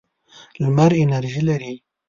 [0.61, 1.73] لمر انرژي لري.